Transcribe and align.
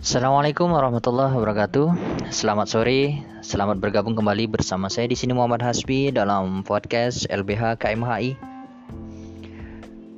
Assalamualaikum 0.00 0.72
warahmatullahi 0.72 1.28
wabarakatuh. 1.36 1.92
Selamat 2.32 2.72
sore, 2.72 3.20
selamat 3.44 3.84
bergabung 3.84 4.16
kembali 4.16 4.48
bersama 4.48 4.88
saya 4.88 5.04
di 5.04 5.12
sini 5.12 5.36
Muhammad 5.36 5.60
Hasbi 5.60 6.08
dalam 6.08 6.64
podcast 6.64 7.28
LBH 7.28 7.76
KMHI. 7.76 8.32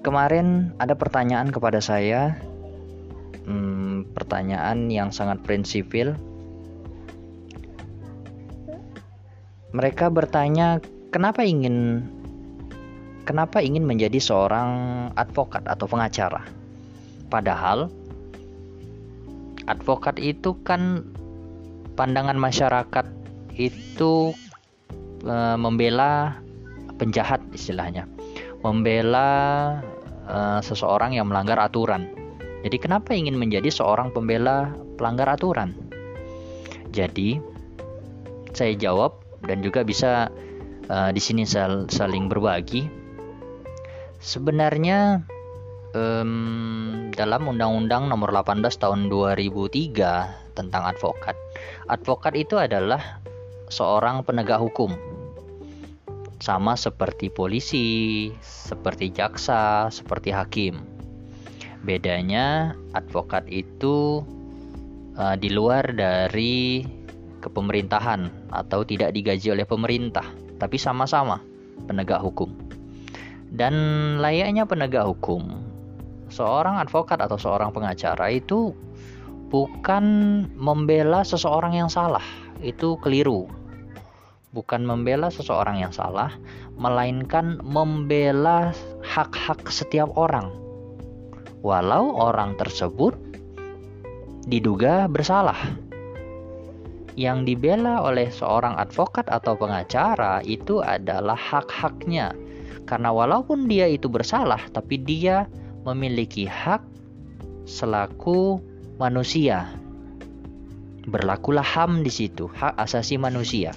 Kemarin 0.00 0.72
ada 0.80 0.96
pertanyaan 0.96 1.52
kepada 1.52 1.84
saya, 1.84 2.40
hmm, 3.44 4.16
pertanyaan 4.16 4.88
yang 4.88 5.12
sangat 5.12 5.44
prinsipil. 5.44 6.16
Mereka 9.76 10.08
bertanya, 10.08 10.80
kenapa 11.12 11.44
ingin 11.44 12.00
kenapa 13.28 13.60
ingin 13.60 13.84
menjadi 13.84 14.24
seorang 14.24 14.72
advokat 15.20 15.68
atau 15.68 15.84
pengacara? 15.84 16.48
Padahal 17.28 17.92
advokat 19.66 20.18
itu 20.22 20.54
kan 20.62 21.06
pandangan 21.98 22.38
masyarakat 22.38 23.06
itu 23.56 24.34
e, 25.24 25.36
membela 25.58 26.38
penjahat 26.96 27.42
istilahnya. 27.50 28.06
Membela 28.62 29.30
e, 30.26 30.62
seseorang 30.62 31.16
yang 31.16 31.26
melanggar 31.28 31.58
aturan. 31.58 32.06
Jadi 32.62 32.76
kenapa 32.82 33.14
ingin 33.14 33.38
menjadi 33.38 33.70
seorang 33.70 34.10
pembela 34.10 34.74
pelanggar 34.98 35.30
aturan? 35.30 35.74
Jadi 36.90 37.38
saya 38.56 38.72
jawab 38.74 39.20
dan 39.44 39.60
juga 39.60 39.82
bisa 39.82 40.30
e, 40.86 40.96
di 41.12 41.20
sini 41.20 41.42
saling 41.88 42.30
berbagi. 42.30 42.88
Sebenarnya 44.16 45.28
um, 45.96 47.10
dalam 47.16 47.48
Undang-Undang 47.48 48.12
Nomor 48.12 48.30
18 48.30 48.68
Tahun 48.76 49.08
2003 49.08 50.52
tentang 50.56 50.82
advokat. 50.84 51.36
Advokat 51.88 52.36
itu 52.36 52.60
adalah 52.60 53.20
seorang 53.72 54.22
penegak 54.22 54.60
hukum. 54.60 54.92
Sama 56.36 56.76
seperti 56.76 57.32
polisi, 57.32 58.28
seperti 58.44 59.08
jaksa, 59.08 59.88
seperti 59.88 60.30
hakim. 60.36 60.84
Bedanya 61.80 62.76
advokat 62.92 63.48
itu 63.48 64.20
uh, 65.16 65.36
di 65.40 65.48
luar 65.48 65.96
dari 65.96 66.84
kepemerintahan 67.40 68.52
atau 68.52 68.84
tidak 68.84 69.16
digaji 69.16 69.56
oleh 69.56 69.64
pemerintah, 69.64 70.26
tapi 70.60 70.76
sama-sama 70.76 71.40
penegak 71.88 72.20
hukum. 72.20 72.52
Dan 73.46 73.74
layaknya 74.20 74.66
penegak 74.66 75.06
hukum, 75.06 75.65
seorang 76.30 76.82
advokat 76.82 77.22
atau 77.22 77.38
seorang 77.38 77.70
pengacara 77.70 78.30
itu 78.32 78.74
bukan 79.50 80.04
membela 80.58 81.22
seseorang 81.22 81.78
yang 81.78 81.90
salah, 81.90 82.24
itu 82.62 82.98
keliru. 83.02 83.46
Bukan 84.54 84.88
membela 84.88 85.28
seseorang 85.28 85.84
yang 85.84 85.92
salah, 85.92 86.32
melainkan 86.80 87.60
membela 87.60 88.72
hak-hak 89.04 89.68
setiap 89.68 90.08
orang. 90.16 90.48
Walau 91.60 92.14
orang 92.16 92.56
tersebut 92.56 93.14
diduga 94.46 95.10
bersalah. 95.10 95.58
Yang 97.16 97.38
dibela 97.48 98.04
oleh 98.04 98.28
seorang 98.28 98.76
advokat 98.76 99.24
atau 99.32 99.56
pengacara 99.56 100.44
itu 100.44 100.84
adalah 100.84 101.36
hak-haknya. 101.36 102.36
Karena 102.86 103.10
walaupun 103.10 103.66
dia 103.66 103.88
itu 103.88 104.06
bersalah, 104.06 104.60
tapi 104.70 105.00
dia 105.00 105.48
memiliki 105.86 106.50
hak 106.50 106.82
selaku 107.62 108.58
manusia. 108.98 109.70
Berlakulah 111.06 111.62
HAM 111.62 112.02
di 112.02 112.10
situ, 112.10 112.50
hak 112.50 112.74
asasi 112.74 113.14
manusia. 113.14 113.70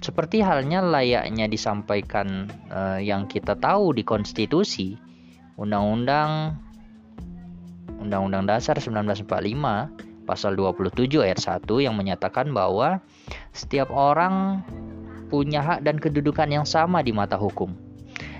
Seperti 0.00 0.40
halnya 0.40 0.80
layaknya 0.80 1.44
disampaikan 1.48 2.48
uh, 2.72 2.96
yang 2.96 3.28
kita 3.28 3.56
tahu 3.56 3.92
di 3.92 4.00
konstitusi, 4.04 4.96
Undang-Undang 5.60 6.56
Undang-Undang 8.00 8.44
Dasar 8.48 8.76
1945 8.80 10.28
pasal 10.28 10.56
27 10.56 11.20
ayat 11.20 11.40
1 11.40 11.68
yang 11.84 11.96
menyatakan 11.96 12.52
bahwa 12.52 13.00
setiap 13.52 13.92
orang 13.92 14.64
punya 15.28 15.60
hak 15.60 15.84
dan 15.84 15.96
kedudukan 16.00 16.48
yang 16.48 16.68
sama 16.68 17.00
di 17.00 17.12
mata 17.12 17.36
hukum 17.36 17.83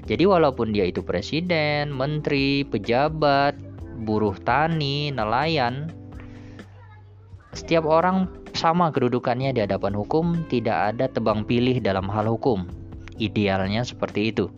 jadi 0.04 0.28
walaupun 0.28 0.76
dia 0.76 0.84
itu 0.84 1.00
presiden, 1.00 1.88
menteri, 1.88 2.60
pejabat, 2.69 3.56
buruh 4.04 4.37
tani, 4.44 5.09
nelayan, 5.09 5.88
setiap 7.56 7.88
orang 7.88 8.28
sama 8.53 8.92
kedudukannya 8.92 9.56
di 9.56 9.65
hadapan 9.65 9.97
hukum, 9.97 10.44
tidak 10.53 10.94
ada 10.94 11.09
tebang 11.09 11.47
pilih 11.48 11.81
dalam 11.81 12.10
hal 12.12 12.28
hukum. 12.28 12.69
Idealnya 13.16 13.87
seperti 13.87 14.34
itu. 14.34 14.50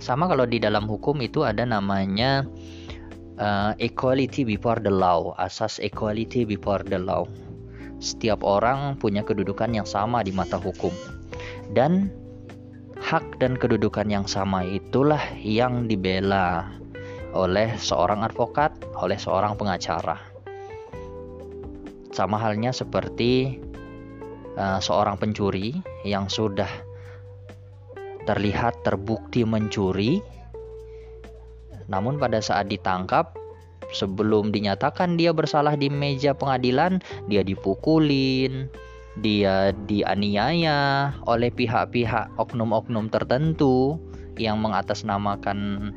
Sama 0.00 0.30
kalau 0.30 0.46
di 0.48 0.62
dalam 0.62 0.86
hukum 0.86 1.20
itu 1.20 1.42
ada 1.42 1.66
namanya 1.66 2.46
uh, 3.42 3.72
equality 3.82 4.46
before 4.46 4.78
the 4.80 4.92
law, 4.92 5.34
asas 5.36 5.82
equality 5.82 6.46
before 6.46 6.80
the 6.86 7.00
law. 7.00 7.26
Setiap 7.98 8.40
orang 8.46 8.96
punya 8.96 9.20
kedudukan 9.26 9.74
yang 9.74 9.88
sama 9.88 10.22
di 10.22 10.30
mata 10.30 10.56
hukum. 10.60 10.92
Dan 11.72 12.12
hak 13.14 13.38
dan 13.38 13.54
kedudukan 13.54 14.10
yang 14.10 14.26
sama 14.26 14.66
itulah 14.66 15.22
yang 15.38 15.86
dibela 15.86 16.66
oleh 17.30 17.70
seorang 17.78 18.26
advokat, 18.26 18.74
oleh 18.98 19.14
seorang 19.14 19.54
pengacara. 19.54 20.18
Sama 22.10 22.42
halnya 22.42 22.74
seperti 22.74 23.62
uh, 24.58 24.82
seorang 24.82 25.14
pencuri 25.14 25.78
yang 26.02 26.26
sudah 26.26 26.66
terlihat 28.26 28.82
terbukti 28.82 29.46
mencuri, 29.46 30.18
namun 31.86 32.18
pada 32.18 32.42
saat 32.42 32.66
ditangkap 32.66 33.30
sebelum 33.94 34.50
dinyatakan 34.50 35.14
dia 35.14 35.30
bersalah 35.30 35.78
di 35.78 35.86
meja 35.86 36.34
pengadilan, 36.34 36.98
dia 37.30 37.46
dipukulin, 37.46 38.66
dia 39.22 39.70
dianiaya 39.86 41.12
oleh 41.30 41.50
pihak-pihak 41.54 42.34
oknum-oknum 42.34 43.06
tertentu 43.12 43.98
yang 44.34 44.58
mengatasnamakan 44.58 45.90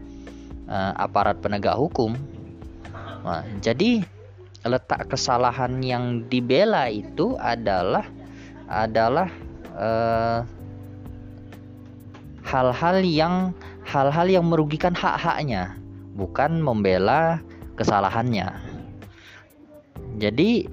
uh, 0.70 0.94
aparat 1.02 1.42
penegak 1.42 1.74
hukum. 1.74 2.14
Nah, 3.26 3.42
jadi 3.66 4.06
letak 4.62 5.10
kesalahan 5.10 5.82
yang 5.82 6.28
dibela 6.30 6.92
itu 6.92 7.34
adalah 7.42 8.06
adalah 8.70 9.32
uh, 9.74 10.46
hal-hal 12.46 12.98
yang 13.02 13.56
hal-hal 13.88 14.28
yang 14.28 14.46
merugikan 14.46 14.94
hak-haknya, 14.94 15.80
bukan 16.14 16.60
membela 16.60 17.40
kesalahannya. 17.80 18.52
Jadi 20.20 20.68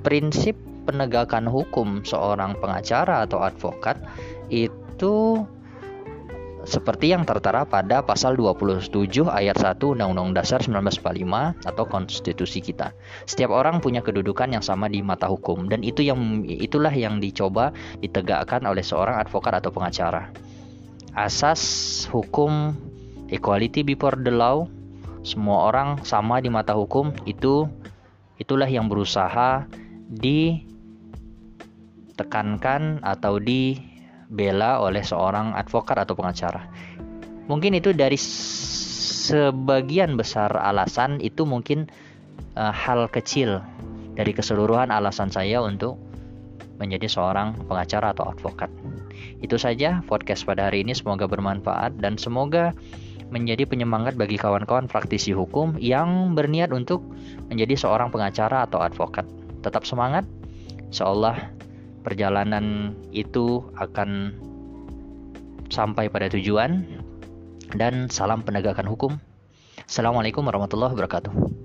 prinsip 0.00 0.56
penegakan 0.90 1.46
hukum 1.46 2.02
seorang 2.02 2.58
pengacara 2.58 3.22
atau 3.22 3.46
advokat 3.46 4.02
itu 4.50 5.46
seperti 6.66 7.08
yang 7.14 7.24
tertera 7.24 7.64
pada 7.64 8.04
pasal 8.04 8.36
27 8.36 8.92
ayat 9.32 9.56
1 9.56 9.80
Undang-Undang 9.80 10.36
Dasar 10.36 10.60
1945 10.60 11.64
atau 11.64 11.84
konstitusi 11.88 12.60
kita. 12.60 12.92
Setiap 13.24 13.48
orang 13.48 13.80
punya 13.80 14.04
kedudukan 14.04 14.52
yang 14.52 14.60
sama 14.60 14.90
di 14.92 15.00
mata 15.00 15.24
hukum 15.30 15.72
dan 15.72 15.80
itu 15.80 16.04
yang 16.04 16.44
itulah 16.44 16.92
yang 16.92 17.16
dicoba 17.16 17.72
ditegakkan 18.04 18.66
oleh 18.68 18.84
seorang 18.84 19.16
advokat 19.22 19.62
atau 19.64 19.72
pengacara. 19.72 20.28
Asas 21.16 21.62
hukum 22.12 22.76
equality 23.32 23.80
before 23.80 24.20
the 24.20 24.30
law, 24.30 24.68
semua 25.24 25.72
orang 25.72 26.04
sama 26.04 26.44
di 26.44 26.52
mata 26.52 26.76
hukum 26.76 27.14
itu 27.24 27.66
itulah 28.36 28.68
yang 28.68 28.88
berusaha 28.88 29.64
di 30.10 30.69
ditekankan 32.20 33.00
atau 33.00 33.40
dibela 33.40 34.84
oleh 34.84 35.00
seorang 35.00 35.56
advokat 35.56 36.04
atau 36.04 36.12
pengacara. 36.12 36.68
Mungkin 37.48 37.72
itu 37.72 37.96
dari 37.96 38.20
sebagian 39.24 40.20
besar 40.20 40.52
alasan 40.52 41.16
itu 41.24 41.48
mungkin 41.48 41.88
uh, 42.60 42.68
hal 42.68 43.08
kecil 43.08 43.64
dari 44.12 44.36
keseluruhan 44.36 44.92
alasan 44.92 45.32
saya 45.32 45.64
untuk 45.64 45.96
menjadi 46.76 47.08
seorang 47.08 47.56
pengacara 47.64 48.12
atau 48.12 48.28
advokat. 48.28 48.68
Itu 49.40 49.56
saja 49.56 50.04
podcast 50.04 50.44
pada 50.44 50.68
hari 50.68 50.84
ini 50.84 50.92
semoga 50.92 51.24
bermanfaat 51.24 51.96
dan 52.04 52.20
semoga 52.20 52.76
menjadi 53.32 53.64
penyemangat 53.64 54.20
bagi 54.20 54.36
kawan-kawan 54.36 54.90
praktisi 54.90 55.32
hukum 55.32 55.80
yang 55.80 56.36
berniat 56.36 56.68
untuk 56.74 57.00
menjadi 57.48 57.80
seorang 57.80 58.12
pengacara 58.12 58.68
atau 58.68 58.84
advokat. 58.84 59.24
Tetap 59.64 59.88
semangat. 59.88 60.28
Insyaallah 60.90 61.59
perjalanan 62.00 62.96
itu 63.12 63.64
akan 63.76 64.34
sampai 65.70 66.10
pada 66.10 66.26
tujuan 66.32 66.82
dan 67.78 68.10
salam 68.10 68.42
penegakan 68.42 68.88
hukum. 68.88 69.12
Assalamualaikum 69.86 70.42
warahmatullahi 70.42 70.96
wabarakatuh. 70.96 71.59